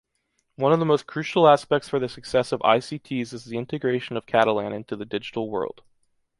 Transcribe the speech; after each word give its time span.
One 0.55 0.73
of 0.73 0.79
the 0.79 0.85
most 0.85 1.05
crucial 1.05 1.47
aspects 1.47 1.87
for 1.87 1.99
the 1.99 2.09
success 2.09 2.51
of 2.51 2.59
ICTs 2.61 3.33
is 3.33 3.45
the 3.45 3.57
integration 3.59 4.17
of 4.17 4.25
Catalan 4.25 4.73
into 4.73 4.95
the 4.95 5.05
digital 5.05 5.47
world. 5.47 5.83